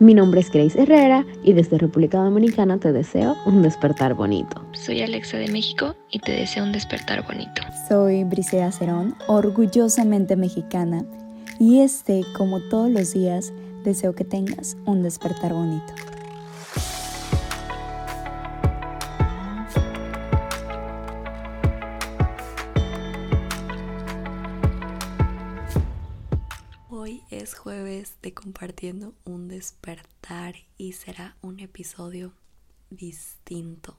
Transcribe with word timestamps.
Mi 0.00 0.14
nombre 0.14 0.40
es 0.40 0.52
Grace 0.52 0.80
Herrera 0.80 1.26
y 1.42 1.54
desde 1.54 1.76
República 1.76 2.18
Dominicana 2.18 2.78
te 2.78 2.92
deseo 2.92 3.36
un 3.46 3.62
despertar 3.62 4.14
bonito. 4.14 4.64
Soy 4.70 5.02
Alexa 5.02 5.38
de 5.38 5.48
México 5.48 5.96
y 6.08 6.20
te 6.20 6.30
deseo 6.30 6.62
un 6.62 6.70
despertar 6.70 7.26
bonito. 7.26 7.62
Soy 7.88 8.22
Brisea 8.22 8.70
Cerón, 8.70 9.16
orgullosamente 9.26 10.36
mexicana, 10.36 11.04
y 11.58 11.80
este, 11.80 12.22
como 12.36 12.60
todos 12.60 12.88
los 12.92 13.12
días, 13.12 13.52
deseo 13.82 14.14
que 14.14 14.22
tengas 14.22 14.76
un 14.86 15.02
despertar 15.02 15.52
bonito. 15.52 15.92
Compartiendo 28.32 29.14
un 29.24 29.48
despertar 29.48 30.54
y 30.76 30.92
será 30.92 31.36
un 31.40 31.60
episodio 31.60 32.32
distinto. 32.90 33.96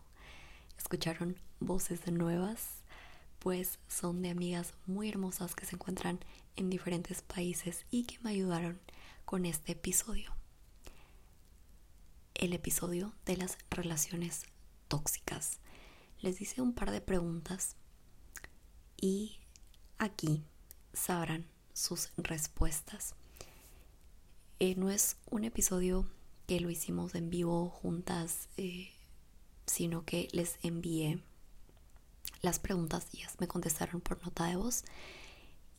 Escucharon 0.77 1.37
voces 1.59 2.05
nuevas, 2.11 2.83
pues 3.39 3.79
son 3.87 4.21
de 4.21 4.29
amigas 4.29 4.73
muy 4.85 5.09
hermosas 5.09 5.55
que 5.55 5.65
se 5.65 5.75
encuentran 5.75 6.19
en 6.55 6.69
diferentes 6.69 7.21
países 7.21 7.85
y 7.91 8.03
que 8.03 8.19
me 8.19 8.31
ayudaron 8.31 8.79
con 9.25 9.45
este 9.45 9.73
episodio. 9.73 10.33
El 12.33 12.53
episodio 12.53 13.13
de 13.25 13.37
las 13.37 13.57
relaciones 13.69 14.43
tóxicas. 14.87 15.59
Les 16.19 16.41
hice 16.41 16.61
un 16.61 16.73
par 16.73 16.91
de 16.91 17.01
preguntas 17.01 17.75
y 18.99 19.39
aquí 19.97 20.43
sabrán 20.93 21.45
sus 21.73 22.11
respuestas. 22.17 23.15
Eh, 24.61 24.75
no 24.75 24.89
es 24.89 25.15
un 25.29 25.45
episodio 25.45 26.05
que 26.45 26.59
lo 26.59 26.69
hicimos 26.69 27.15
en 27.15 27.29
vivo 27.29 27.69
juntas, 27.69 28.49
eh, 28.57 28.91
sino 29.65 30.03
que 30.03 30.27
les 30.33 30.59
envié 30.63 31.23
las 32.41 32.59
preguntas 32.59 33.07
y 33.13 33.19
ellas 33.19 33.37
me 33.39 33.47
contestaron 33.47 34.01
por 34.01 34.21
nota 34.21 34.47
de 34.47 34.57
voz. 34.57 34.83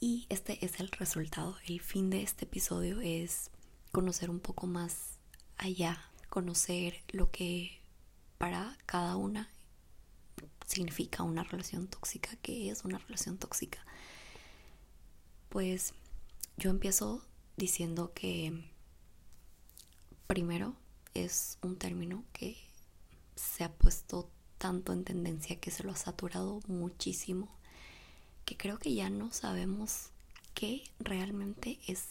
Y 0.01 0.25
este 0.31 0.65
es 0.65 0.81
el 0.81 0.89
resultado. 0.93 1.59
El 1.67 1.83
fin 1.83 2.09
de 2.09 2.23
este 2.23 2.47
episodio 2.47 3.03
es 3.03 3.51
conocer 3.93 4.31
un 4.31 4.41
poco 4.41 4.67
más 4.67 5.19
allá, 5.59 6.11
conocer 6.31 7.03
lo 7.11 7.31
que 7.31 7.83
para 8.39 8.79
cada 8.87 9.17
una 9.17 9.51
significa 10.65 11.23
una 11.23 11.43
relación 11.43 11.87
tóxica, 11.87 12.31
qué 12.41 12.71
es 12.71 12.83
una 12.83 12.97
relación 12.97 13.37
tóxica. 13.37 13.85
Pues 15.51 15.93
yo 16.57 16.71
empiezo 16.71 17.27
diciendo 17.59 18.13
que 18.15 18.70
primero 20.31 20.77
es 21.13 21.59
un 21.61 21.75
término 21.75 22.23
que 22.33 22.57
se 23.35 23.65
ha 23.65 23.73
puesto 23.73 24.31
tanto 24.59 24.93
en 24.93 25.03
tendencia 25.03 25.59
que 25.59 25.73
se 25.73 25.83
lo 25.83 25.91
ha 25.91 25.97
saturado 25.97 26.61
muchísimo 26.69 27.49
que 28.45 28.57
creo 28.57 28.79
que 28.79 28.95
ya 28.95 29.11
no 29.11 29.33
sabemos 29.33 30.11
qué 30.55 30.85
realmente 31.01 31.81
es 31.89 32.05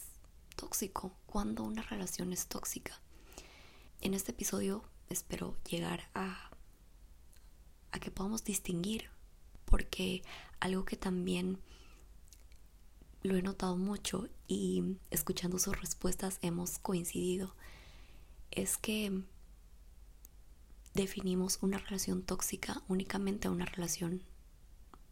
tóxico, 0.54 1.14
cuando 1.24 1.62
una 1.62 1.80
relación 1.80 2.34
es 2.34 2.46
tóxica. 2.46 3.00
En 4.02 4.12
este 4.12 4.32
episodio 4.32 4.84
espero 5.08 5.56
llegar 5.66 6.10
a, 6.12 6.50
a 7.90 8.00
que 8.00 8.10
podamos 8.10 8.44
distinguir, 8.44 9.08
porque 9.64 10.22
algo 10.60 10.84
que 10.84 10.98
también 10.98 11.58
lo 13.22 13.38
he 13.38 13.40
notado 13.40 13.78
mucho 13.78 14.28
y 14.46 14.98
escuchando 15.10 15.58
sus 15.58 15.80
respuestas 15.80 16.38
hemos 16.42 16.78
coincidido, 16.78 17.54
es 18.50 18.76
que 18.76 19.22
definimos 20.94 21.58
una 21.62 21.78
relación 21.78 22.22
tóxica 22.22 22.82
únicamente 22.88 23.48
una 23.48 23.64
relación 23.64 24.22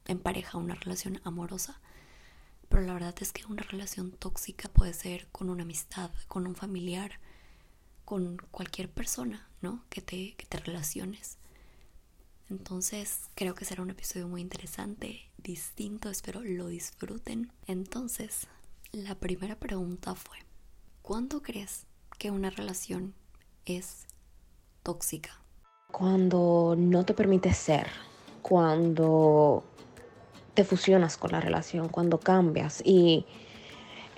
en 0.06 0.18
pareja, 0.18 0.58
una 0.58 0.74
relación 0.74 1.20
amorosa. 1.24 1.80
Pero 2.68 2.82
la 2.82 2.94
verdad 2.94 3.14
es 3.20 3.32
que 3.32 3.46
una 3.46 3.62
relación 3.62 4.10
tóxica 4.10 4.68
puede 4.68 4.92
ser 4.92 5.28
con 5.28 5.48
una 5.48 5.62
amistad, 5.62 6.10
con 6.26 6.46
un 6.46 6.54
familiar, 6.54 7.20
con 8.04 8.38
cualquier 8.50 8.90
persona, 8.90 9.48
¿no? 9.60 9.84
Que 9.88 10.02
te, 10.02 10.34
que 10.34 10.46
te 10.46 10.58
relaciones. 10.58 11.38
Entonces 12.50 13.30
creo 13.34 13.54
que 13.54 13.64
será 13.64 13.82
un 13.82 13.90
episodio 13.90 14.28
muy 14.28 14.40
interesante, 14.40 15.30
distinto, 15.36 16.08
espero 16.08 16.42
lo 16.42 16.68
disfruten. 16.68 17.52
Entonces, 17.66 18.48
la 18.92 19.14
primera 19.14 19.56
pregunta 19.56 20.14
fue, 20.14 20.38
¿cuándo 21.02 21.42
crees 21.42 21.86
que 22.18 22.30
una 22.30 22.50
relación 22.50 23.14
es 23.76 24.06
tóxica? 24.82 25.30
Cuando 25.92 26.74
no 26.76 27.04
te 27.04 27.14
permite 27.14 27.52
ser, 27.52 27.86
cuando 28.42 29.64
te 30.54 30.64
fusionas 30.64 31.16
con 31.16 31.32
la 31.32 31.40
relación, 31.40 31.88
cuando 31.88 32.18
cambias. 32.18 32.82
Y 32.84 33.26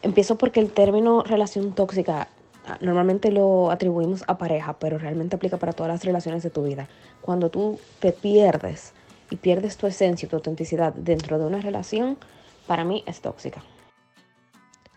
empiezo 0.03 0.39
porque 0.39 0.61
el 0.61 0.73
término 0.73 1.23
relación 1.23 1.75
tóxica 1.75 2.29
Ah, 2.67 2.79
normalmente 2.81 3.33
lo 3.33 3.71
atribuimos 3.71 4.23
a 4.27 4.37
pareja, 4.37 4.79
pero 4.79 4.99
realmente 4.99 5.37
aplica 5.37 5.57
para 5.57 5.73
todas 5.73 5.91
las 5.91 6.05
relaciones 6.05 6.43
de 6.43 6.51
tu 6.51 6.63
vida. 6.63 6.89
Cuando 7.21 7.51
tú 7.51 7.81
te 8.01 8.13
pierdes 8.13 8.93
y 9.31 9.37
pierdes 9.37 9.77
tu 9.77 9.87
esencia 9.87 10.27
y 10.27 10.29
tu 10.29 10.37
autenticidad 10.37 10.93
dentro 10.93 11.39
de 11.39 11.47
una 11.47 11.61
relación, 11.61 12.19
para 12.67 12.85
mí 12.85 13.03
es 13.07 13.21
tóxica. 13.23 13.63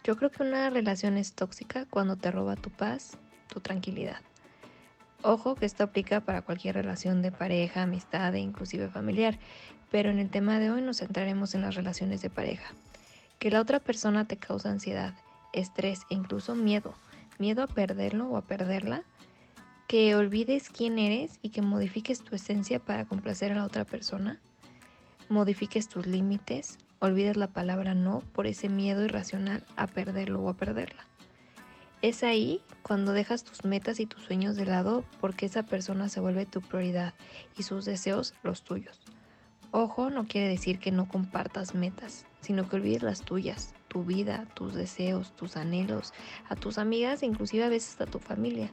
Yo 0.04 0.18
creo 0.18 0.30
que 0.30 0.44
una 0.44 0.70
relación 0.70 1.18
es 1.18 1.34
tóxica 1.34 1.86
cuando 1.90 2.18
te 2.18 2.32
roba 2.32 2.58
tu 2.58 2.70
paz, 2.70 3.18
tu 3.48 3.62
tranquilidad. 3.62 4.18
Ojo 5.24 5.56
que 5.56 5.66
esto 5.66 5.84
aplica 5.84 6.22
para 6.22 6.42
cualquier 6.42 6.76
relación 6.76 7.22
de 7.22 7.32
pareja, 7.32 7.84
amistad 7.84 8.36
e 8.36 8.40
inclusive 8.40 8.90
familiar, 8.90 9.40
pero 9.90 10.10
en 10.10 10.20
el 10.20 10.30
tema 10.30 10.60
de 10.60 10.70
hoy 10.70 10.82
nos 10.82 10.98
centraremos 10.98 11.56
en 11.56 11.62
las 11.62 11.76
relaciones 11.76 12.22
de 12.22 12.30
pareja. 12.30 12.74
Que 13.40 13.50
la 13.50 13.62
otra 13.62 13.80
persona 13.80 14.28
te 14.28 14.38
causa 14.38 14.70
ansiedad, 14.70 15.16
estrés 15.54 16.02
e 16.10 16.16
incluso 16.16 16.56
miedo 16.56 16.94
miedo 17.40 17.64
a 17.64 17.68
perderlo 17.68 18.28
o 18.28 18.38
a 18.38 18.42
perderla, 18.42 19.04
que 19.88 20.16
olvides 20.16 20.70
quién 20.70 20.98
eres 20.98 21.40
y 21.42 21.50
que 21.50 21.62
modifiques 21.62 22.22
tu 22.22 22.36
esencia 22.36 22.80
para 22.80 23.06
complacer 23.06 23.52
a 23.52 23.56
la 23.56 23.66
otra 23.66 23.86
persona, 23.86 24.40
modifiques 25.30 25.88
tus 25.88 26.08
límites, 26.08 26.78
olvides 27.00 27.38
la 27.38 27.48
palabra 27.48 27.94
no 27.94 28.22
por 28.34 28.48
ese 28.48 28.70
miedo 28.70 29.04
irracional 29.04 29.66
a 29.76 29.88
perderlo 29.88 30.42
o 30.42 30.50
a 30.50 30.56
perderla. 30.56 31.06
Es 32.04 32.22
ahí 32.22 32.60
cuando 32.82 33.14
dejas 33.14 33.46
tus 33.46 33.64
metas 33.64 34.02
y 34.02 34.06
tus 34.06 34.24
sueños 34.24 34.58
de 34.58 34.66
lado 34.66 35.06
porque 35.22 35.46
esa 35.46 35.64
persona 35.64 36.10
se 36.10 36.20
vuelve 36.20 36.46
tu 36.46 36.60
prioridad 36.60 37.14
y 37.58 37.64
sus 37.64 37.86
deseos 37.86 38.34
los 38.44 38.64
tuyos. 38.64 39.00
Ojo 39.72 40.10
no 40.10 40.28
quiere 40.28 40.50
decir 40.50 40.80
que 40.80 40.92
no 40.92 41.08
compartas 41.08 41.76
metas, 41.76 42.26
sino 42.42 42.68
que 42.68 42.76
olvides 42.76 43.04
las 43.04 43.22
tuyas, 43.22 43.74
tu 43.88 44.04
vida, 44.04 44.50
tus 44.54 44.74
deseos, 44.74 45.34
tus 45.38 45.56
anhelos, 45.56 46.12
a 46.50 46.58
tus 46.58 46.78
amigas 46.78 47.24
e 47.24 47.26
inclusive 47.26 47.64
a 47.64 47.70
veces 47.70 48.02
a 48.02 48.06
tu 48.06 48.20
familia. 48.20 48.70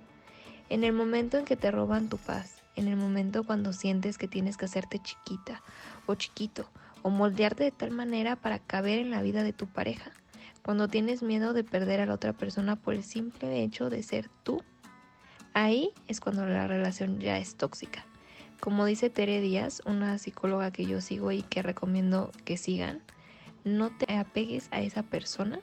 En 0.68 0.82
el 0.82 0.92
momento 0.92 1.38
en 1.38 1.44
que 1.44 1.54
te 1.54 1.70
roban 1.70 2.08
tu 2.08 2.16
paz, 2.16 2.64
en 2.74 2.88
el 2.88 2.96
momento 2.96 3.44
cuando 3.44 3.72
sientes 3.72 4.18
que 4.18 4.26
tienes 4.26 4.56
que 4.56 4.64
hacerte 4.64 4.98
chiquita 4.98 5.62
o 6.06 6.16
chiquito 6.16 6.68
o 7.02 7.10
moldearte 7.10 7.62
de 7.62 7.70
tal 7.70 7.92
manera 7.92 8.34
para 8.34 8.58
caber 8.58 8.98
en 8.98 9.12
la 9.12 9.22
vida 9.22 9.44
de 9.44 9.52
tu 9.52 9.68
pareja, 9.68 10.10
cuando 10.70 10.86
tienes 10.86 11.20
miedo 11.20 11.52
de 11.52 11.64
perder 11.64 12.00
a 12.00 12.06
la 12.06 12.14
otra 12.14 12.32
persona 12.32 12.76
por 12.76 12.94
el 12.94 13.02
simple 13.02 13.64
hecho 13.64 13.90
de 13.90 14.04
ser 14.04 14.30
tú, 14.44 14.62
ahí 15.52 15.90
es 16.06 16.20
cuando 16.20 16.46
la 16.46 16.68
relación 16.68 17.18
ya 17.18 17.38
es 17.38 17.56
tóxica. 17.56 18.06
Como 18.60 18.84
dice 18.84 19.10
Tere 19.10 19.40
Díaz, 19.40 19.82
una 19.84 20.16
psicóloga 20.18 20.70
que 20.70 20.86
yo 20.86 21.00
sigo 21.00 21.32
y 21.32 21.42
que 21.42 21.62
recomiendo 21.62 22.30
que 22.44 22.56
sigan, 22.56 23.02
no 23.64 23.90
te 23.90 24.14
apegues 24.14 24.68
a 24.70 24.80
esa 24.80 25.02
persona 25.02 25.58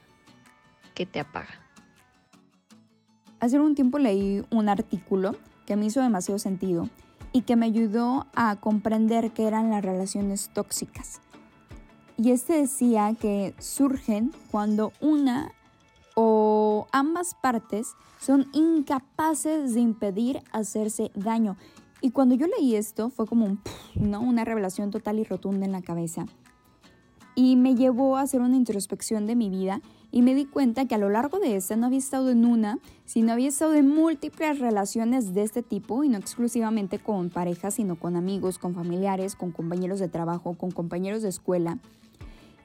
que 0.93 1.05
te 1.05 1.21
apaga. 1.21 1.61
Hace 3.39 3.61
un 3.61 3.75
tiempo 3.75 3.99
leí 3.99 4.43
un 4.49 4.67
artículo 4.67 5.37
que 5.65 5.77
me 5.77 5.85
hizo 5.85 6.01
demasiado 6.01 6.37
sentido 6.37 6.89
y 7.31 7.43
que 7.43 7.55
me 7.55 7.67
ayudó 7.67 8.27
a 8.35 8.57
comprender 8.57 9.31
qué 9.31 9.47
eran 9.47 9.69
las 9.69 9.85
relaciones 9.85 10.49
tóxicas. 10.53 11.21
Y 12.17 12.31
este 12.31 12.53
decía 12.61 13.13
que 13.19 13.53
surgen 13.59 14.31
cuando 14.51 14.91
una 15.01 15.53
o 16.15 16.87
ambas 16.91 17.35
partes 17.35 17.89
son 18.19 18.47
incapaces 18.53 19.73
de 19.75 19.81
impedir 19.81 20.41
hacerse 20.51 21.11
daño. 21.13 21.57
Y 22.01 22.11
cuando 22.11 22.35
yo 22.35 22.47
leí 22.47 22.75
esto 22.75 23.09
fue 23.09 23.27
como 23.27 23.45
un, 23.45 23.59
¿no? 23.95 24.21
una 24.21 24.45
revelación 24.45 24.89
total 24.89 25.19
y 25.19 25.23
rotunda 25.23 25.65
en 25.65 25.71
la 25.71 25.81
cabeza 25.81 26.25
y 27.37 27.55
me 27.55 27.75
llevó 27.75 28.17
a 28.17 28.21
hacer 28.21 28.41
una 28.41 28.55
introspección 28.55 29.27
de 29.27 29.35
mi 29.35 29.51
vida 29.51 29.79
y 30.11 30.23
me 30.23 30.33
di 30.33 30.45
cuenta 30.45 30.87
que 30.87 30.95
a 30.95 30.97
lo 30.97 31.07
largo 31.07 31.37
de 31.37 31.55
esta 31.55 31.75
no 31.75 31.85
había 31.85 31.99
estado 31.99 32.31
en 32.31 32.45
una, 32.45 32.79
sino 33.05 33.31
había 33.31 33.49
estado 33.49 33.75
en 33.75 33.87
múltiples 33.87 34.57
relaciones 34.57 35.35
de 35.35 35.43
este 35.43 35.61
tipo 35.61 36.03
y 36.03 36.09
no 36.09 36.17
exclusivamente 36.17 36.97
con 36.97 37.29
parejas, 37.29 37.75
sino 37.75 37.95
con 37.95 38.15
amigos, 38.15 38.57
con 38.57 38.73
familiares, 38.73 39.35
con 39.35 39.51
compañeros 39.51 39.99
de 39.99 40.07
trabajo, 40.07 40.55
con 40.55 40.71
compañeros 40.71 41.21
de 41.21 41.29
escuela. 41.29 41.77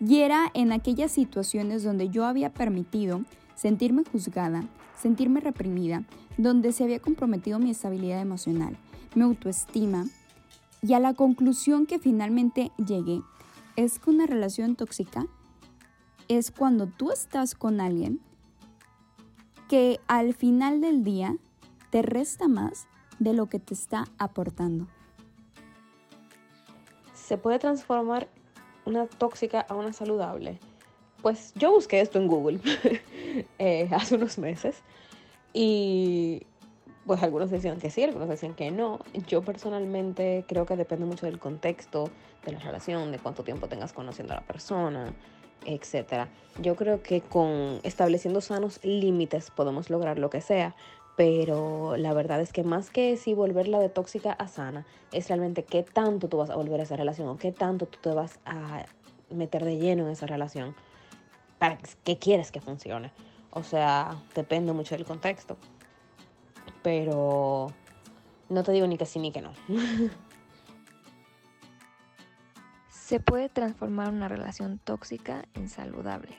Y 0.04 0.18
era 0.18 0.50
en 0.54 0.72
aquellas 0.72 1.12
situaciones 1.12 1.84
donde 1.84 2.08
yo 2.08 2.24
había 2.24 2.52
permitido 2.52 3.22
sentirme 3.54 4.02
juzgada, 4.10 4.64
sentirme 5.00 5.38
reprimida, 5.38 6.02
donde 6.36 6.72
se 6.72 6.82
había 6.82 6.98
comprometido 6.98 7.60
mi 7.60 7.70
estabilidad 7.70 8.20
emocional, 8.20 8.76
mi 9.14 9.22
autoestima, 9.22 10.06
y 10.82 10.94
a 10.94 10.98
la 10.98 11.14
conclusión 11.14 11.86
que 11.86 12.00
finalmente 12.00 12.72
llegué 12.84 13.22
es 13.76 14.00
que 14.00 14.10
una 14.10 14.26
relación 14.26 14.74
tóxica 14.74 15.26
es 16.26 16.50
cuando 16.50 16.88
tú 16.88 17.12
estás 17.12 17.54
con 17.54 17.80
alguien 17.80 18.20
que 19.68 20.00
al 20.08 20.34
final 20.34 20.80
del 20.80 21.04
día 21.04 21.36
te 21.90 22.02
resta 22.02 22.48
más 22.48 22.88
de 23.20 23.34
lo 23.34 23.46
que 23.46 23.60
te 23.60 23.74
está 23.74 24.08
aportando. 24.18 24.88
¿Se 27.14 27.38
puede 27.38 27.60
transformar 27.60 28.28
una 28.84 29.06
tóxica 29.06 29.60
a 29.60 29.74
una 29.74 29.92
saludable? 29.92 30.58
Pues 31.22 31.52
yo 31.54 31.70
busqué 31.70 32.00
esto 32.00 32.18
en 32.18 32.26
Google 32.26 32.60
eh, 33.58 33.88
hace 33.92 34.16
unos 34.16 34.38
meses 34.38 34.82
y 35.52 36.42
pues 37.06 37.22
algunos 37.22 37.50
decían 37.50 37.78
que 37.78 37.90
sí, 37.90 38.02
algunos 38.02 38.28
decían 38.28 38.54
que 38.54 38.70
no. 38.70 39.00
Yo 39.26 39.42
personalmente 39.42 40.44
creo 40.46 40.66
que 40.66 40.76
depende 40.76 41.04
mucho 41.04 41.26
del 41.26 41.38
contexto, 41.38 42.10
de 42.44 42.52
la 42.52 42.58
relación, 42.58 43.12
de 43.12 43.18
cuánto 43.18 43.44
tiempo 43.44 43.68
tengas 43.68 43.92
conociendo 43.92 44.34
a 44.34 44.36
la 44.36 44.42
persona, 44.42 45.12
etc. 45.64 46.28
Yo 46.60 46.76
creo 46.76 47.02
que 47.02 47.20
con 47.20 47.80
estableciendo 47.82 48.40
sanos 48.40 48.80
límites 48.84 49.50
podemos 49.50 49.90
lograr 49.90 50.18
lo 50.18 50.30
que 50.30 50.40
sea, 50.40 50.74
pero 51.16 51.96
la 51.96 52.14
verdad 52.14 52.40
es 52.40 52.52
que 52.52 52.64
más 52.64 52.90
que 52.90 53.16
si 53.16 53.34
volverla 53.34 53.78
de 53.78 53.88
tóxica 53.88 54.32
a 54.32 54.48
sana, 54.48 54.86
es 55.12 55.28
realmente 55.28 55.64
qué 55.64 55.82
tanto 55.82 56.28
tú 56.28 56.38
vas 56.38 56.50
a 56.50 56.56
volver 56.56 56.80
a 56.80 56.84
esa 56.84 56.96
relación 56.96 57.28
o 57.28 57.36
qué 57.36 57.52
tanto 57.52 57.86
tú 57.86 57.98
te 58.00 58.10
vas 58.10 58.38
a 58.44 58.86
meter 59.30 59.64
de 59.64 59.76
lleno 59.76 60.04
en 60.06 60.12
esa 60.12 60.26
relación 60.26 60.74
para 61.58 61.78
que 62.04 62.18
quieres 62.18 62.50
que 62.50 62.60
funcione. 62.60 63.12
O 63.50 63.62
sea, 63.62 64.16
depende 64.34 64.72
mucho 64.72 64.96
del 64.96 65.04
contexto. 65.04 65.58
Pero 66.82 67.68
no 68.48 68.62
te 68.62 68.72
digo 68.72 68.86
ni 68.86 68.96
que 68.96 69.06
sí 69.06 69.18
ni 69.18 69.30
que 69.30 69.42
no. 69.42 69.52
¿Se 72.88 73.20
puede 73.20 73.50
transformar 73.50 74.08
una 74.08 74.26
relación 74.26 74.78
tóxica 74.78 75.44
en 75.52 75.68
saludable? 75.68 76.34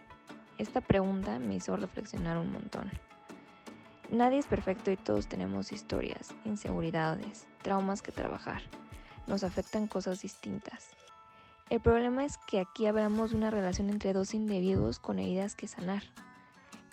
Esta 0.57 0.81
pregunta 0.81 1.37
me 1.37 1.55
hizo 1.55 1.77
reflexionar 1.77 2.37
un 2.37 2.51
montón. 2.51 2.91
Nadie 4.13 4.37
es 4.37 4.45
perfecto 4.45 4.91
y 4.91 4.95
todos 4.95 5.25
tenemos 5.25 5.71
historias, 5.71 6.35
inseguridades, 6.45 7.47
traumas 7.63 8.03
que 8.03 8.11
trabajar. 8.11 8.61
Nos 9.25 9.43
afectan 9.43 9.87
cosas 9.87 10.21
distintas. 10.21 10.91
El 11.71 11.81
problema 11.81 12.23
es 12.23 12.37
que 12.37 12.59
aquí 12.59 12.85
hablamos 12.85 13.31
de 13.31 13.37
una 13.37 13.49
relación 13.49 13.89
entre 13.89 14.13
dos 14.13 14.35
individuos 14.35 14.99
con 14.99 15.17
heridas 15.17 15.55
que 15.55 15.67
sanar. 15.67 16.03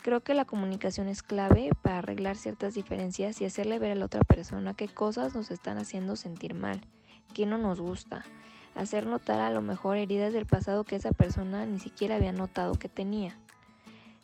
Creo 0.03 0.23
que 0.23 0.33
la 0.33 0.47
comunicación 0.47 1.09
es 1.09 1.23
clave 1.23 1.69
para 1.83 1.99
arreglar 1.99 2.39
ciertas 2.39 2.73
diferencias 2.73 3.39
y 3.43 3.45
hacerle 3.45 3.79
ver 3.79 3.93
a 3.93 3.97
la 3.97 4.07
otra 4.07 4.25
persona 4.25 4.73
qué 4.73 4.89
cosas 4.89 5.35
nos 5.35 5.51
están 5.51 5.77
haciendo 5.77 6.17
sentir 6.17 6.55
mal, 6.55 6.81
qué 7.35 7.45
no 7.45 7.59
nos 7.59 7.83
gusta, 7.83 8.25
hacer 8.75 9.05
notar 9.05 9.41
a 9.41 9.51
lo 9.51 9.61
mejor 9.61 9.99
heridas 9.99 10.33
del 10.33 10.47
pasado 10.47 10.85
que 10.85 10.97
esa 10.97 11.13
persona 11.13 11.67
ni 11.67 11.81
siquiera 11.81 12.17
había 12.17 12.33
notado 12.33 12.77
que 12.77 12.89
tenía. 12.89 13.37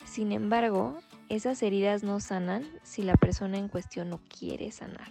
Sin 0.07 0.33
embargo, 0.33 0.97
esas 1.29 1.63
heridas 1.63 2.03
no 2.03 2.21
sanan 2.21 2.65
si 2.83 3.03
la 3.03 3.17
persona 3.17 3.59
en 3.59 3.69
cuestión 3.69 4.11
no 4.11 4.21
quiere 4.29 4.71
sanar. 4.71 5.11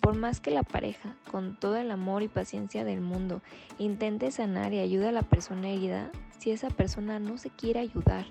Por 0.00 0.14
más 0.14 0.40
que 0.40 0.50
la 0.50 0.62
pareja, 0.62 1.14
con 1.30 1.58
todo 1.58 1.76
el 1.76 1.90
amor 1.90 2.22
y 2.22 2.28
paciencia 2.28 2.84
del 2.84 3.00
mundo, 3.00 3.42
intente 3.78 4.30
sanar 4.30 4.72
y 4.72 4.78
ayude 4.78 5.08
a 5.08 5.12
la 5.12 5.22
persona 5.22 5.68
herida, 5.68 6.10
si 6.38 6.50
esa 6.50 6.70
persona 6.70 7.18
no 7.18 7.36
se 7.36 7.50
quiere 7.50 7.80
ayudar, 7.80 8.26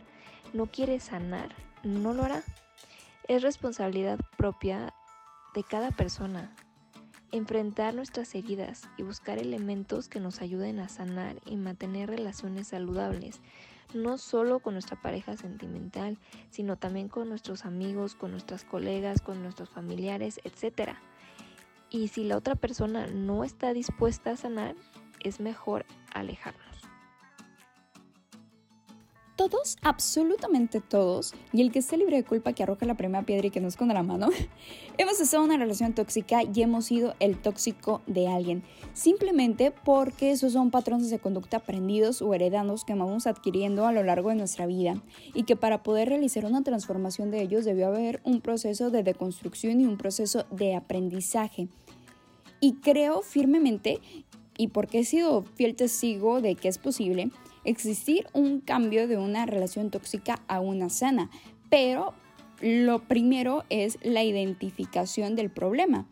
no 0.54 0.66
quiere 0.66 1.00
sanar, 1.00 1.50
no 1.84 2.14
lo 2.14 2.24
hará. 2.24 2.44
Es 3.28 3.44
responsabilidad 3.44 4.20
propia 4.38 4.94
de 5.54 5.64
cada 5.64 5.92
persona 5.92 6.56
enfrentar 7.32 7.94
nuestras 7.94 8.34
heridas 8.34 8.88
y 8.98 9.04
buscar 9.04 9.38
elementos 9.38 10.10
que 10.10 10.20
nos 10.20 10.42
ayuden 10.42 10.80
a 10.80 10.90
sanar 10.90 11.36
y 11.46 11.56
mantener 11.58 12.10
relaciones 12.10 12.70
saludables, 12.70 13.40
no 13.94 14.18
solo 14.18 14.59
con 14.59 14.74
nuestra 14.74 15.01
pareja 15.01 15.36
sentimental, 15.38 16.18
sino 16.50 16.77
también 16.77 17.09
con 17.09 17.30
nuestros 17.30 17.65
amigos, 17.65 18.15
con 18.15 18.31
nuestras 18.31 18.63
colegas, 18.63 19.21
con 19.21 19.41
nuestros 19.41 19.69
familiares, 19.69 20.39
etc. 20.44 20.91
Y 21.89 22.09
si 22.09 22.24
la 22.24 22.38
otra 22.38 22.56
persona 22.56 23.07
no 23.07 23.44
está 23.44 23.74
dispuesta 23.74 24.31
a 24.31 24.38
sanar, 24.38 24.75
es 25.21 25.39
mejor 25.39 25.86
alejarnos 26.13 26.79
todos, 29.39 29.77
absolutamente 29.83 30.81
todos, 30.81 31.33
y 31.53 31.62
el 31.62 31.71
que 31.71 31.80
esté 31.80 31.95
libre 31.95 32.18
de 32.18 32.25
culpa 32.25 32.51
que 32.51 32.63
arroja 32.63 32.86
la 32.86 32.97
primera 32.97 33.25
piedra 33.25 33.47
y 33.47 33.51
que 33.51 33.62
no 33.62 33.69
esconda 33.69 33.94
la 33.94 34.03
mano, 34.03 34.27
hemos 34.97 35.21
estado 35.21 35.44
en 35.44 35.51
una 35.51 35.57
relación 35.57 35.94
tóxica 35.94 36.41
y 36.44 36.62
hemos 36.62 36.88
sido 36.88 37.15
el 37.21 37.38
tóxico 37.38 38.01
de 38.06 38.27
alguien, 38.27 38.63
simplemente 38.91 39.71
porque 39.71 40.31
esos 40.31 40.51
son 40.51 40.71
patrones 40.71 41.09
de 41.09 41.19
conducta 41.19 41.56
aprendidos 41.56 42.21
o 42.21 42.33
heredados 42.33 42.83
que 42.83 42.94
vamos 42.94 43.27
adquiriendo 43.27 43.88
a 43.88 43.94
lo 43.94 44.03
largo 44.03 44.27
de 44.27 44.36
nuestra 44.36 44.65
vida 44.65 45.01
y 45.33 45.44
que 45.44 45.56
para 45.56 45.83
poder 45.83 46.09
realizar 46.09 46.44
una 46.44 46.62
transformación 46.62 47.31
de 47.31 47.41
ellos 47.41 47.63
debió 47.63 47.88
haber 47.88 48.19
un 48.25 48.41
proceso 48.41 48.89
de 48.89 49.03
deconstrucción 49.03 49.80
y 49.80 49.86
un 49.86 49.95
proceso 49.95 50.47
de 50.51 50.75
aprendizaje. 50.75 51.69
Y 52.59 52.74
creo 52.81 53.21
firmemente, 53.21 54.01
y 54.57 54.68
porque 54.68 55.00
he 55.00 55.06
sido 55.06 55.44
fiel 55.44 55.77
testigo 55.77 56.41
de 56.41 56.56
que 56.56 56.68
es 56.68 56.77
posible, 56.77 57.31
existir 57.64 58.28
un 58.34 58.62
cambio 58.62 59.08
de 59.08 59.18
una 59.18 59.46
relación 59.46 59.90
tóxica 59.90 60.42
a 60.48 60.60
una 60.60 60.90
sana, 60.90 61.30
pero 61.70 62.14
lo 62.62 63.00
primero 63.00 63.64
es 63.70 63.98
la 64.02 64.24
identificación 64.24 65.36
del 65.36 65.50
problema. 65.50 66.06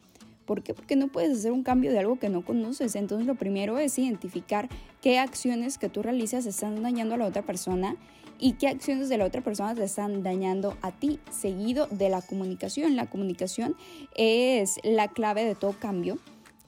¿Por 0.45 0.63
qué? 0.63 0.73
Porque 0.73 0.95
no 0.95 1.09
puedes 1.09 1.39
hacer 1.39 1.51
un 1.51 1.63
cambio 1.63 1.91
de 1.91 1.99
algo 1.99 2.19
que 2.19 2.29
no 2.29 2.43
conoces. 2.43 2.95
Entonces 2.95 3.27
lo 3.27 3.35
primero 3.35 3.77
es 3.79 3.99
identificar 3.99 4.69
qué 5.01 5.19
acciones 5.19 5.77
que 5.77 5.89
tú 5.89 6.01
realizas 6.01 6.45
están 6.45 6.81
dañando 6.81 7.15
a 7.15 7.17
la 7.17 7.25
otra 7.25 7.41
persona 7.41 7.97
y 8.39 8.53
qué 8.53 8.67
acciones 8.69 9.09
de 9.09 9.17
la 9.17 9.25
otra 9.25 9.41
persona 9.41 9.75
te 9.75 9.83
están 9.83 10.23
dañando 10.23 10.77
a 10.81 10.91
ti, 10.91 11.19
seguido 11.31 11.87
de 11.87 12.09
la 12.09 12.21
comunicación. 12.21 12.95
La 12.95 13.07
comunicación 13.07 13.75
es 14.15 14.79
la 14.83 15.09
clave 15.09 15.43
de 15.43 15.55
todo 15.55 15.73
cambio 15.73 16.17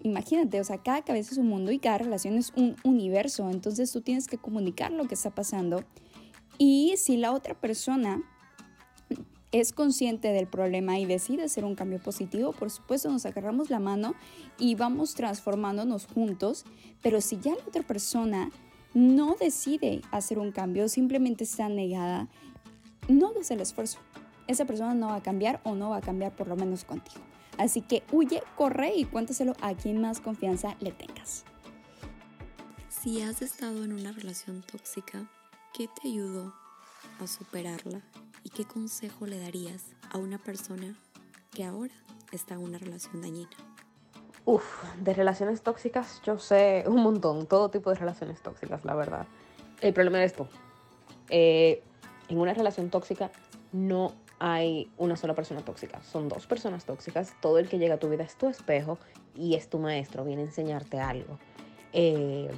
imagínate, 0.04 0.60
o 0.60 0.64
sea, 0.64 0.78
cada 0.78 1.04
cabeza 1.04 1.32
es 1.32 1.38
un 1.38 1.48
mundo 1.48 1.72
y 1.72 1.80
cada 1.80 1.98
relación 1.98 2.38
es 2.38 2.54
un 2.56 2.76
universo, 2.84 3.50
entonces 3.50 3.92
tú 3.92 4.02
tienes 4.02 4.28
que 4.28 4.38
comunicar 4.38 4.92
lo 4.92 5.08
que 5.08 5.16
está 5.16 5.30
pasando 5.30 5.84
y 6.58 6.96
si 6.98 7.18
la 7.18 7.32
otra 7.32 7.54
persona 7.54 8.22
es 9.52 9.72
consciente 9.72 10.28
del 10.28 10.48
problema 10.48 11.00
y 11.00 11.06
decide 11.06 11.44
hacer 11.44 11.66
un 11.66 11.76
cambio 11.76 12.00
positivo, 12.00 12.52
por 12.52 12.70
supuesto 12.70 13.10
nos 13.10 13.26
agarramos 13.26 13.70
la 13.70 13.80
mano 13.80 14.14
y 14.60 14.76
vamos 14.76 15.16
transformándonos 15.16 16.06
juntos, 16.06 16.66
pero 17.02 17.22
si 17.22 17.40
ya 17.40 17.56
la 17.56 17.64
otra 17.66 17.82
persona 17.82 18.52
no 18.94 19.36
decide 19.40 20.02
hacer 20.12 20.38
un 20.38 20.52
cambio, 20.52 20.88
simplemente 20.90 21.44
está 21.44 21.70
negada, 21.70 22.28
no 23.08 23.34
des 23.34 23.50
el 23.52 23.62
esfuerzo. 23.62 24.00
Esa 24.48 24.66
persona 24.66 24.94
no 24.94 25.08
va 25.08 25.16
a 25.16 25.24
cambiar 25.24 25.62
o 25.64 25.76
no 25.76 25.92
va 25.92 25.98
a 25.98 26.02
cambiar 26.02 26.36
por 26.36 26.48
lo 26.48 26.56
menos 26.56 26.84
contigo. 26.84 27.29
Así 27.60 27.82
que 27.82 28.04
huye, 28.14 28.42
corre 28.56 28.96
y 28.96 29.04
cuéntaselo 29.04 29.54
a 29.62 29.74
quien 29.74 30.00
más 30.00 30.22
confianza 30.22 30.78
le 30.80 30.94
tengas. 30.94 31.44
Si 32.88 33.22
has 33.22 33.42
estado 33.42 33.84
en 33.84 33.92
una 33.92 34.14
relación 34.14 34.62
tóxica, 34.62 35.30
¿qué 35.74 35.90
te 35.90 36.08
ayudó 36.08 36.54
a 37.20 37.28
superarla? 37.28 38.02
¿Y 38.46 38.50
qué 38.50 38.64
consejo 38.64 39.26
le 39.26 39.42
darías 39.42 39.88
a 40.10 40.18
una 40.18 40.38
persona 40.38 40.96
que 41.52 41.66
ahora 41.66 41.94
está 42.32 42.54
en 42.54 42.62
una 42.62 42.78
relación 42.78 43.22
dañina? 43.22 43.50
Uf, 44.46 44.64
de 45.02 45.14
relaciones 45.14 45.62
tóxicas 45.62 46.22
yo 46.26 46.40
sé 46.40 46.86
un 46.88 47.04
montón, 47.04 47.46
todo 47.46 47.70
tipo 47.70 47.90
de 47.90 47.98
relaciones 47.98 48.42
tóxicas, 48.42 48.86
la 48.86 48.96
verdad. 48.96 49.28
El 49.82 49.94
problema 49.94 50.24
es 50.24 50.32
esto. 50.32 50.48
Eh, 51.30 51.84
en 52.30 52.40
una 52.40 52.54
relación 52.54 52.90
tóxica 52.90 53.32
no 53.74 54.14
hay 54.40 54.90
una 54.98 55.18
sola 55.18 55.36
persona 55.36 55.62
tóxica, 55.62 56.02
son 56.02 56.30
dos 56.30 56.48
personas 56.48 56.86
tóxicas, 56.86 57.34
todo 57.42 57.60
el 57.60 57.68
que 57.68 57.78
llega 57.78 57.96
a 57.96 58.00
tu 58.00 58.10
vida 58.10 58.24
es 58.24 58.36
tu 58.36 58.48
espejo 58.48 58.98
y 59.36 59.56
es 59.56 59.70
tu 59.70 59.80
maestro, 59.80 60.24
viene 60.24 60.44
a 60.44 60.46
enseñarte 60.46 61.00
algo. 61.00 61.38
Eh, 61.92 62.50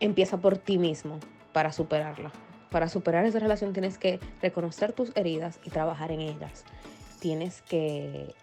empieza 0.00 0.38
por 0.38 0.56
ti 0.58 0.78
mismo 0.78 1.18
para 1.52 1.72
superarla. 1.72 2.32
Para 2.70 2.88
superar 2.88 3.24
esa 3.26 3.38
relación 3.38 3.72
tienes 3.72 3.98
que 3.98 4.18
reconocer 4.40 4.92
tus 4.92 5.14
heridas 5.16 5.58
y 5.64 5.70
trabajar 5.70 6.10
en 6.10 6.20
ellas. 6.20 6.64
Tienes 7.20 7.62
que 7.62 8.34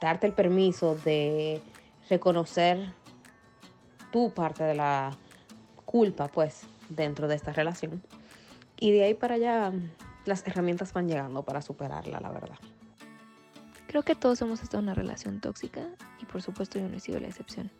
darte 0.00 0.26
el 0.26 0.32
permiso 0.32 0.96
de 0.96 1.60
reconocer 2.10 2.92
tu 4.10 4.32
parte 4.32 4.64
de 4.64 4.74
la 4.74 5.16
culpa, 5.84 6.28
pues, 6.28 6.62
dentro 6.88 7.28
de 7.28 7.36
esta 7.36 7.52
relación. 7.52 8.02
Y 8.78 8.92
de 8.92 9.04
ahí 9.04 9.14
para 9.14 9.36
allá 9.36 9.72
las 10.26 10.46
herramientas 10.46 10.92
van 10.92 11.08
llegando 11.08 11.42
para 11.44 11.62
superarla, 11.62 12.20
la 12.20 12.30
verdad. 12.30 12.58
Creo 13.86 14.02
que 14.02 14.14
todos 14.14 14.42
hemos 14.42 14.62
estado 14.62 14.80
en 14.80 14.86
una 14.86 14.94
relación 14.94 15.40
tóxica 15.40 15.86
y 16.20 16.26
por 16.26 16.42
supuesto 16.42 16.78
yo 16.78 16.88
no 16.88 16.96
he 16.96 17.00
sido 17.00 17.20
la 17.20 17.28
excepción. 17.28 17.70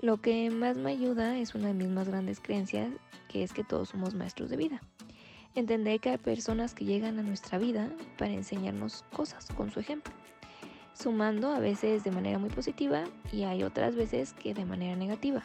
Lo 0.00 0.20
que 0.20 0.50
más 0.50 0.76
me 0.76 0.90
ayuda 0.90 1.38
es 1.38 1.54
una 1.54 1.68
de 1.68 1.74
mis 1.74 1.88
más 1.88 2.08
grandes 2.08 2.40
creencias, 2.40 2.90
que 3.28 3.42
es 3.42 3.52
que 3.52 3.64
todos 3.64 3.90
somos 3.90 4.14
maestros 4.14 4.50
de 4.50 4.56
vida. 4.56 4.80
Entender 5.54 6.00
que 6.00 6.10
hay 6.10 6.18
personas 6.18 6.74
que 6.74 6.84
llegan 6.84 7.18
a 7.18 7.22
nuestra 7.22 7.58
vida 7.58 7.88
para 8.18 8.32
enseñarnos 8.32 9.04
cosas 9.14 9.46
con 9.56 9.70
su 9.70 9.80
ejemplo, 9.80 10.12
sumando 10.94 11.50
a 11.50 11.60
veces 11.60 12.04
de 12.04 12.10
manera 12.10 12.38
muy 12.38 12.50
positiva 12.50 13.04
y 13.32 13.44
hay 13.44 13.62
otras 13.62 13.94
veces 13.94 14.32
que 14.34 14.54
de 14.54 14.64
manera 14.64 14.96
negativa. 14.96 15.42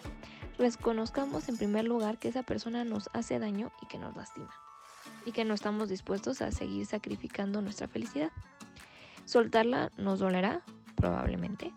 Reconozcamos 0.58 1.48
en 1.50 1.58
primer 1.58 1.86
lugar 1.86 2.18
que 2.18 2.28
esa 2.28 2.44
persona 2.44 2.84
nos 2.84 3.10
hace 3.14 3.40
daño 3.40 3.72
y 3.82 3.88
que 3.88 4.00
nos 4.00 4.16
lastima 4.16 4.52
y 5.25 5.32
que 5.32 5.46
no 5.46 5.54
estamos 5.54 5.90
dispuestos 5.90 6.42
a 6.42 6.51
seguir 6.51 6.86
sacrificando 6.86 7.62
nuestra 7.62 7.88
felicidad. 7.88 8.32
Soltarla 9.25 9.92
nos 9.98 10.20
dolerá, 10.20 10.62
probablemente, 10.96 11.74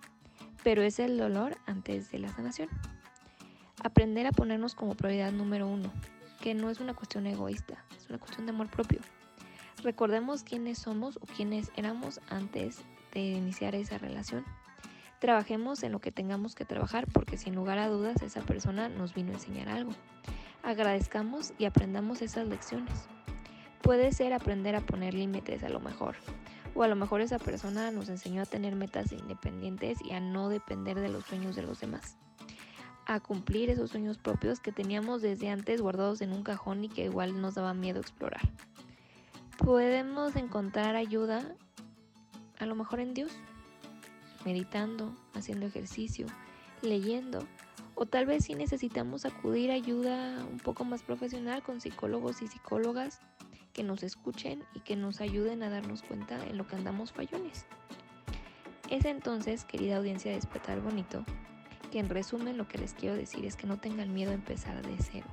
pero 0.62 0.82
es 0.82 0.98
el 0.98 1.18
dolor 1.18 1.56
antes 1.66 2.10
de 2.10 2.18
la 2.18 2.28
sanación. 2.28 2.68
Aprender 3.82 4.26
a 4.26 4.32
ponernos 4.32 4.74
como 4.74 4.94
prioridad 4.94 5.32
número 5.32 5.66
uno, 5.66 5.92
que 6.40 6.54
no 6.54 6.70
es 6.70 6.80
una 6.80 6.94
cuestión 6.94 7.26
egoísta, 7.26 7.84
es 7.96 8.08
una 8.08 8.18
cuestión 8.18 8.46
de 8.46 8.52
amor 8.52 8.68
propio. 8.68 9.00
Recordemos 9.82 10.42
quiénes 10.42 10.78
somos 10.78 11.18
o 11.18 11.26
quiénes 11.26 11.70
éramos 11.76 12.20
antes 12.30 12.82
de 13.12 13.20
iniciar 13.20 13.74
esa 13.74 13.98
relación. 13.98 14.44
Trabajemos 15.20 15.82
en 15.82 15.92
lo 15.92 16.00
que 16.00 16.12
tengamos 16.12 16.54
que 16.54 16.64
trabajar 16.64 17.06
porque 17.12 17.36
sin 17.36 17.54
lugar 17.54 17.78
a 17.78 17.88
dudas 17.88 18.22
esa 18.22 18.42
persona 18.42 18.88
nos 18.88 19.14
vino 19.14 19.30
a 19.30 19.34
enseñar 19.34 19.68
algo. 19.68 19.92
Agradezcamos 20.62 21.52
y 21.58 21.66
aprendamos 21.66 22.22
esas 22.22 22.48
lecciones. 22.48 23.06
Puede 23.84 24.12
ser 24.12 24.32
aprender 24.32 24.74
a 24.76 24.80
poner 24.80 25.12
límites 25.12 25.62
a 25.62 25.68
lo 25.68 25.78
mejor. 25.78 26.16
O 26.74 26.82
a 26.82 26.88
lo 26.88 26.96
mejor 26.96 27.20
esa 27.20 27.38
persona 27.38 27.90
nos 27.90 28.08
enseñó 28.08 28.40
a 28.40 28.46
tener 28.46 28.74
metas 28.74 29.12
independientes 29.12 29.98
y 30.02 30.12
a 30.12 30.20
no 30.20 30.48
depender 30.48 30.98
de 30.98 31.10
los 31.10 31.26
sueños 31.26 31.54
de 31.54 31.64
los 31.64 31.80
demás. 31.80 32.16
A 33.04 33.20
cumplir 33.20 33.68
esos 33.68 33.90
sueños 33.90 34.16
propios 34.16 34.58
que 34.58 34.72
teníamos 34.72 35.20
desde 35.20 35.50
antes 35.50 35.82
guardados 35.82 36.22
en 36.22 36.32
un 36.32 36.42
cajón 36.42 36.82
y 36.82 36.88
que 36.88 37.04
igual 37.04 37.38
nos 37.42 37.56
daba 37.56 37.74
miedo 37.74 38.00
explorar. 38.00 38.40
Podemos 39.58 40.34
encontrar 40.36 40.96
ayuda 40.96 41.54
a 42.58 42.64
lo 42.64 42.76
mejor 42.76 43.00
en 43.00 43.12
Dios, 43.12 43.32
meditando, 44.46 45.14
haciendo 45.34 45.66
ejercicio, 45.66 46.26
leyendo 46.80 47.46
o 47.96 48.06
tal 48.06 48.24
vez 48.24 48.46
si 48.46 48.54
necesitamos 48.54 49.26
acudir 49.26 49.70
a 49.70 49.74
ayuda 49.74 50.42
un 50.50 50.58
poco 50.58 50.84
más 50.84 51.02
profesional 51.02 51.62
con 51.62 51.82
psicólogos 51.82 52.40
y 52.40 52.48
psicólogas 52.48 53.20
que 53.74 53.82
nos 53.82 54.02
escuchen 54.02 54.64
y 54.72 54.80
que 54.80 54.96
nos 54.96 55.20
ayuden 55.20 55.62
a 55.62 55.68
darnos 55.68 56.02
cuenta 56.02 56.42
en 56.46 56.56
lo 56.56 56.66
que 56.66 56.76
andamos 56.76 57.12
fallones. 57.12 57.66
Es 58.88 59.04
entonces, 59.04 59.64
querida 59.64 59.96
audiencia 59.96 60.30
de 60.30 60.36
Despertar 60.36 60.80
Bonito, 60.80 61.24
que 61.90 61.98
en 61.98 62.08
resumen 62.08 62.56
lo 62.56 62.68
que 62.68 62.78
les 62.78 62.94
quiero 62.94 63.16
decir 63.16 63.44
es 63.44 63.56
que 63.56 63.66
no 63.66 63.78
tengan 63.78 64.14
miedo 64.14 64.30
a 64.30 64.34
empezar 64.34 64.80
de 64.86 64.96
cero. 64.98 65.26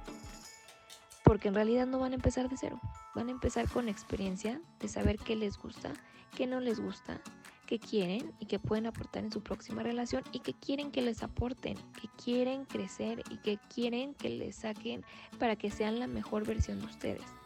Porque 1.24 1.48
en 1.48 1.56
realidad 1.56 1.86
no 1.86 2.00
van 2.00 2.14
a 2.14 2.16
empezar 2.16 2.50
de 2.50 2.58
cero, 2.58 2.82
van 3.16 3.30
a 3.30 3.32
empezar 3.32 3.70
con 3.70 3.88
experiencia 3.88 4.60
de 4.80 4.88
saber 4.88 5.18
qué 5.18 5.36
les 5.36 5.58
gusta, 5.58 5.94
qué 6.36 6.48
no 6.48 6.60
les 6.60 6.80
gusta, 6.80 7.22
qué 7.68 7.80
quieren 7.80 8.34
y 8.40 8.48
qué 8.48 8.60
pueden 8.60 8.88
aportar 8.88 9.24
en 9.24 9.32
su 9.32 9.42
próxima 9.42 9.84
relación 9.84 10.24
y 10.32 10.40
qué 10.40 10.54
quieren 10.54 10.92
que 10.92 11.02
les 11.02 11.24
aporten, 11.24 11.78
que 12.02 12.10
quieren 12.22 12.66
crecer 12.66 13.24
y 13.30 13.38
que 13.38 13.60
quieren 13.74 14.14
que 14.16 14.30
les 14.30 14.58
saquen 14.58 15.06
para 15.40 15.56
que 15.56 15.70
sean 15.70 16.00
la 16.00 16.08
mejor 16.08 16.46
versión 16.46 16.80
de 16.80 16.88
ustedes. 16.88 17.41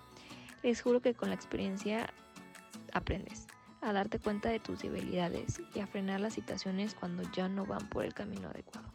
Les 0.66 0.82
juro 0.82 1.00
que 1.00 1.14
con 1.14 1.30
la 1.30 1.36
experiencia 1.36 2.12
aprendes 2.92 3.46
a 3.82 3.94
darte 3.94 4.18
cuenta 4.18 4.50
de 4.50 4.60
tus 4.60 4.82
debilidades 4.82 5.62
y 5.76 5.80
a 5.80 5.86
frenar 5.86 6.20
las 6.22 6.34
situaciones 6.34 6.96
cuando 6.96 7.22
ya 7.34 7.48
no 7.48 7.68
van 7.68 7.88
por 7.88 8.04
el 8.04 8.16
camino 8.16 8.50
adecuado. 8.50 8.92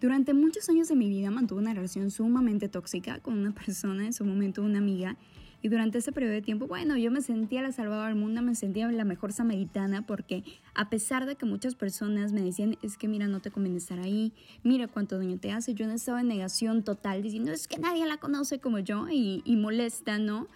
Durante 0.00 0.34
muchos 0.34 0.68
años 0.68 0.88
de 0.88 0.96
mi 0.96 1.08
vida 1.08 1.30
mantuve 1.30 1.60
una 1.60 1.74
relación 1.74 2.10
sumamente 2.10 2.68
tóxica 2.68 3.20
con 3.20 3.38
una 3.38 3.52
persona, 3.52 4.04
en 4.04 4.12
su 4.12 4.24
momento 4.24 4.64
una 4.64 4.78
amiga, 4.78 5.16
y 5.60 5.68
durante 5.68 5.98
ese 5.98 6.12
periodo 6.12 6.34
de 6.34 6.42
tiempo, 6.42 6.68
bueno, 6.68 6.96
yo 6.96 7.10
me 7.10 7.20
sentía 7.20 7.62
la 7.62 7.72
salvadora 7.72 8.08
del 8.08 8.16
mundo, 8.16 8.42
me 8.42 8.54
sentía 8.54 8.90
la 8.90 9.04
mejor 9.04 9.32
samaritana 9.32 10.06
porque 10.06 10.44
a 10.74 10.88
pesar 10.88 11.26
de 11.26 11.34
que 11.34 11.46
muchas 11.46 11.74
personas 11.74 12.32
me 12.32 12.42
decían, 12.42 12.78
es 12.82 12.96
que 12.96 13.08
mira, 13.08 13.26
no 13.26 13.40
te 13.40 13.50
conviene 13.50 13.78
estar 13.78 13.98
ahí, 13.98 14.32
mira 14.62 14.86
cuánto 14.86 15.18
daño 15.18 15.38
te 15.38 15.50
hace, 15.50 15.74
yo 15.74 15.86
no 15.86 15.94
estaba 15.94 16.20
en 16.20 16.28
negación 16.28 16.84
total 16.84 17.22
diciendo, 17.22 17.50
es 17.50 17.66
que 17.66 17.78
nadie 17.78 18.06
la 18.06 18.18
conoce 18.18 18.60
como 18.60 18.78
yo 18.78 19.08
y, 19.10 19.42
molesta, 19.56 20.18
¿no? 20.18 20.46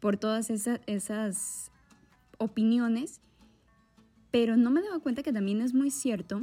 Por 0.00 0.16
todas 0.16 0.48
esas, 0.48 0.80
esas 0.86 1.70
opiniones. 2.38 3.20
Pero 4.30 4.56
no 4.56 4.70
me 4.70 4.82
daba 4.82 4.98
cuenta 4.98 5.22
que 5.22 5.32
también 5.32 5.60
es 5.60 5.72
muy 5.72 5.90
cierto 5.90 6.42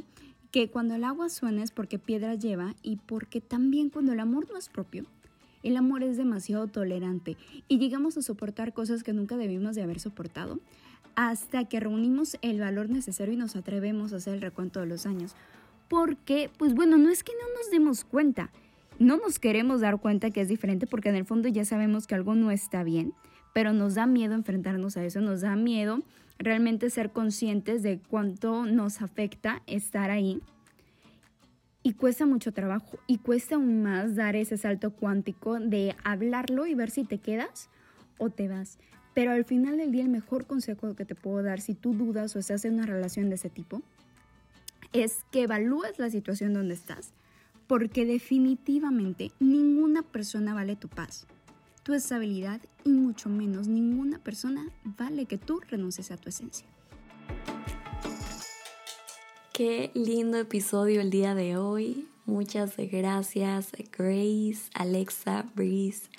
que 0.52 0.70
cuando 0.70 0.94
el 0.94 1.04
agua 1.04 1.30
suena 1.30 1.64
es 1.64 1.72
porque 1.72 1.98
piedra 1.98 2.36
lleva 2.36 2.76
y 2.84 2.98
porque 2.98 3.42
también 3.42 3.90
cuando 3.90 4.14
el 4.14 4.20
amor 4.20 4.48
no 4.52 4.58
es 4.58 4.70
propio, 4.70 5.06
el 5.64 5.78
amor 5.78 6.04
es 6.04 6.18
demasiado 6.18 6.68
tolerante 6.68 7.38
y 7.68 7.80
llegamos 7.80 8.18
a 8.18 8.22
soportar 8.22 8.74
cosas 8.74 9.04
que 9.04 9.14
nunca 9.14 9.38
debimos 9.38 9.76
de 9.76 9.82
haber 9.82 10.00
soportado 10.00 10.60
hasta 11.16 11.66
que 11.66 11.80
reunimos 11.80 12.38
el 12.42 12.60
valor 12.60 12.90
necesario 12.90 13.34
y 13.34 13.38
nos 13.38 13.56
atrevemos 13.56 14.14
a 14.14 14.18
hacer 14.18 14.36
el 14.36 14.42
recuento 14.42 14.80
de 14.80 14.88
los 14.88 15.06
años. 15.06 15.36
Porque, 15.88 16.50
pues 16.58 16.74
bueno, 16.74 16.98
no 16.98 17.10
es 17.10 17.24
que 17.24 17.34
no 17.34 17.48
nos 17.58 17.72
demos 17.72 18.04
cuenta, 18.04 18.52
no 19.00 19.18
nos 19.18 19.40
queremos 19.40 19.82
dar 19.82 20.00
cuenta 20.00 20.32
que 20.32 20.42
es 20.42 20.48
diferente 20.48 20.88
porque 20.88 21.10
en 21.10 21.16
el 21.16 21.26
fondo 21.26 21.50
ya 21.50 21.66
sabemos 21.66 22.08
que 22.08 22.16
algo 22.16 22.36
no 22.36 22.52
está 22.52 22.84
bien, 22.84 23.14
pero 23.54 23.74
nos 23.74 23.96
da 23.96 24.06
miedo 24.06 24.34
enfrentarnos 24.34 24.98
a 24.98 25.06
eso, 25.06 25.22
nos 25.22 25.42
da 25.42 25.56
miedo 25.56 26.00
realmente 26.40 26.90
ser 26.90 27.12
conscientes 27.12 27.84
de 27.84 28.00
cuánto 28.00 28.66
nos 28.66 29.02
afecta 29.02 29.62
estar 29.68 30.10
ahí 30.10 30.42
y 31.84 31.94
cuesta 31.94 32.26
mucho 32.26 32.54
trabajo 32.54 32.98
y 33.08 33.18
cuesta 33.18 33.56
aún 33.56 33.84
más 33.84 34.16
dar 34.16 34.36
ese 34.36 34.58
salto 34.58 34.92
cuántico 34.92 35.60
de 35.60 35.96
hablarlo 36.04 36.66
y 36.66 36.74
ver 36.74 36.90
si 36.90 37.04
te 37.04 37.20
quedas 37.20 37.70
o 38.18 38.30
te 38.30 38.48
vas. 38.48 38.80
Pero 39.14 39.32
al 39.32 39.46
final 39.46 39.78
del 39.78 39.92
día 39.92 40.04
el 40.04 40.10
mejor 40.10 40.48
consejo 40.48 40.96
que 40.96 41.06
te 41.06 41.14
puedo 41.14 41.44
dar 41.44 41.60
si 41.60 41.76
tú 41.76 41.94
dudas 41.94 42.36
o 42.36 42.40
estás 42.40 42.66
en 42.66 42.76
una 42.76 42.86
relación 42.86 43.30
de 43.30 43.36
ese 43.36 43.50
tipo 43.50 43.84
es 44.94 45.26
que 45.32 45.44
evalúes 45.44 46.00
la 46.00 46.10
situación 46.10 46.54
donde 46.54 46.76
estás, 46.76 47.14
porque 47.68 48.06
definitivamente 48.06 49.32
ninguna 49.40 50.04
persona 50.04 50.54
vale 50.54 50.76
tu 50.76 50.88
paz, 50.88 51.28
tu 51.84 51.94
estabilidad 51.94 52.62
y 52.84 52.92
mucho 52.92 53.30
menos 53.30 53.68
ninguna 53.68 54.20
persona 54.20 54.68
vale 54.84 55.26
que 55.26 55.38
tú 55.38 55.60
renuncies 55.68 56.12
a 56.12 56.18
tu 56.18 56.30
esencia. 56.30 56.68
Qué 59.54 59.92
lindo 59.94 60.40
episodio 60.40 61.00
el 61.00 61.12
día 61.12 61.36
de 61.36 61.58
hoy. 61.58 62.08
Muchas 62.26 62.76
gracias 62.76 63.72
Grace, 63.96 64.64
Alexa, 64.74 65.46
Breeze 65.54 66.10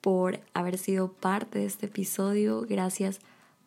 por 0.00 0.38
haber 0.54 0.78
sido 0.78 1.10
parte 1.10 1.58
de 1.58 1.64
este 1.64 1.86
episodio. 1.86 2.64
Gracias 2.68 3.18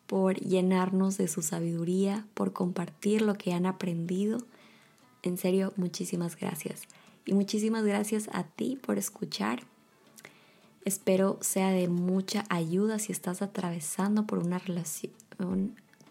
por 0.06 0.36
llenarnos 0.40 1.18
de 1.18 1.28
su 1.28 1.42
sabiduría, 1.42 2.24
por 2.32 2.54
compartir 2.54 3.20
lo 3.20 3.34
que 3.34 3.52
han 3.52 3.66
aprendido. 3.66 4.38
En 5.22 5.36
serio, 5.36 5.74
muchísimas 5.76 6.34
gracias. 6.36 6.84
Y 7.26 7.34
muchísimas 7.34 7.84
gracias 7.84 8.30
a 8.32 8.44
ti 8.44 8.78
por 8.80 8.96
escuchar. 8.96 9.64
Espero 10.86 11.36
sea 11.42 11.68
de 11.68 11.86
mucha 11.88 12.46
ayuda 12.48 12.98
si 12.98 13.12
estás 13.12 13.42
atravesando 13.42 14.26
por 14.26 14.38
una 14.38 14.58
relación 14.58 15.12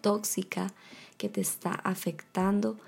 tóxica 0.02 0.72
que 1.18 1.28
te 1.28 1.40
está 1.40 1.72
afectando 1.72 2.78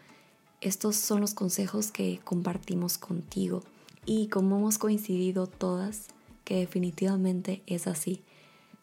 estos 0.65 0.97
son 0.97 1.21
los 1.21 1.35
consejos 1.35 1.93
que 1.93 2.21
compartimos 2.25 2.97
contigo 2.97 3.63
y 4.07 4.29
como 4.29 4.57
hemos 4.57 4.79
coincidido 4.79 5.47
todas, 5.47 6.07
que 6.45 6.57
definitivamente 6.57 7.63
es 7.67 7.87
así, 7.87 8.23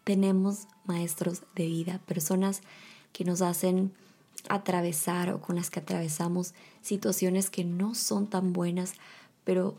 tenemos 0.03 0.67
maestros 0.85 1.41
de 1.55 1.65
vida, 1.65 1.99
personas 2.05 2.61
que 3.13 3.25
nos 3.25 3.41
hacen 3.41 3.91
atravesar 4.47 5.31
o 5.31 5.41
con 5.41 5.55
las 5.55 5.71
que 5.71 5.79
atravesamos 5.79 6.53
situaciones 6.83 7.49
que 7.49 7.63
no 7.63 7.95
son 7.95 8.27
tan 8.27 8.53
buenas, 8.53 8.93
pero 9.43 9.75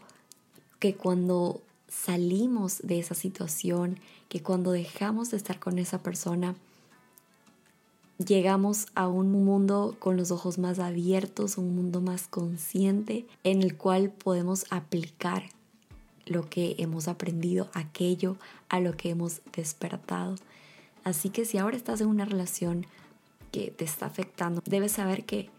que 0.81 0.97
cuando 0.97 1.63
salimos 1.89 2.81
de 2.83 2.99
esa 2.99 3.15
situación, 3.15 4.01
que 4.29 4.43
cuando 4.43 4.73
dejamos 4.73 5.31
de 5.31 5.37
estar 5.37 5.61
con 5.61 5.79
esa 5.79 6.03
persona, 6.03 6.57
llegamos 8.25 8.87
a 8.95 9.09
un 9.09 9.31
mundo 9.45 9.97
con 9.99 10.17
los 10.17 10.31
ojos 10.31 10.59
más 10.59 10.79
abiertos, 10.79 11.59
un 11.59 11.75
mundo 11.75 12.00
más 12.00 12.29
consciente 12.29 13.26
en 13.45 13.62
el 13.62 13.76
cual 13.76 14.11
podemos 14.11 14.67
aplicar 14.71 15.45
lo 16.26 16.49
que 16.49 16.76
hemos 16.79 17.09
aprendido, 17.09 17.69
aquello 17.75 18.37
a 18.69 18.81
lo 18.81 18.97
que 18.97 19.11
hemos 19.11 19.41
despertado. 19.52 20.37
Así 21.05 21.31
que 21.31 21.45
si 21.45 21.59
ahora 21.59 21.76
estás 21.76 22.00
en 22.00 22.09
una 22.09 22.25
relación 22.25 22.87
que 23.50 23.71
te 23.71 23.85
está 23.85 24.07
afectando, 24.07 24.62
debes 24.64 24.93
saber 24.93 25.25
que 25.25 25.50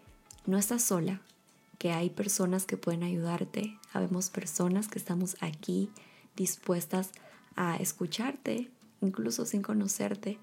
no 0.45 0.57
estás 0.57 0.83
sola, 0.83 1.21
que 1.77 1.91
hay 1.91 2.09
personas 2.09 2.65
que 2.65 2.77
pueden 2.77 3.03
ayudarte, 3.03 3.77
habemos 3.91 4.29
personas 4.29 4.87
que 4.87 4.99
estamos 4.99 5.35
aquí 5.41 5.89
dispuestas 6.35 7.11
a 7.55 7.75
escucharte, 7.77 8.71
incluso 9.01 9.45
sin 9.45 9.61
conocerte, 9.61 10.39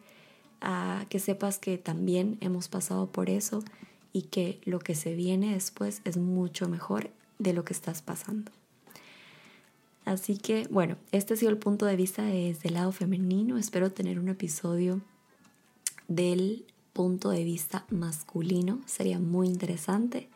a 0.61 1.07
que 1.09 1.19
sepas 1.19 1.59
que 1.59 1.79
también 1.79 2.37
hemos 2.41 2.69
pasado 2.69 3.07
por 3.07 3.31
eso 3.31 3.63
y 4.13 4.23
que 4.23 4.61
lo 4.65 4.79
que 4.79 4.95
se 4.95 5.15
viene 5.15 5.55
después 5.55 6.03
es 6.05 6.17
mucho 6.17 6.69
mejor 6.69 7.11
de 7.39 7.53
lo 7.53 7.65
que 7.65 7.73
estás 7.73 8.03
pasando. 8.03 8.51
Así 10.05 10.37
que 10.37 10.67
bueno, 10.71 10.97
este 11.13 11.35
ha 11.35 11.37
sido 11.37 11.51
el 11.51 11.59
punto 11.59 11.87
de 11.87 11.97
vista 11.97 12.23
desde 12.23 12.69
el 12.69 12.75
lado 12.75 12.93
femenino. 12.93 13.59
Espero 13.59 13.93
tener 13.93 14.19
un 14.19 14.29
episodio 14.29 15.01
del 16.09 16.65
punto 16.93 17.31
de 17.31 17.45
vista 17.45 17.85
masculino. 17.91 18.81
Sería 18.87 19.19
muy 19.19 19.47
interesante. 19.47 20.29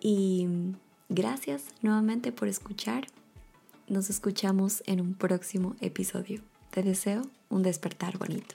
Y 0.00 0.48
gracias 1.08 1.62
nuevamente 1.80 2.32
por 2.32 2.48
escuchar. 2.48 3.06
Nos 3.88 4.10
escuchamos 4.10 4.82
en 4.86 5.00
un 5.00 5.14
próximo 5.14 5.76
episodio. 5.80 6.42
Te 6.70 6.82
deseo 6.82 7.22
un 7.50 7.62
despertar 7.62 8.18
bonito. 8.18 8.54